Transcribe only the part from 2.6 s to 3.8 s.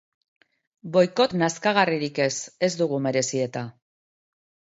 ez dugu merezi eta.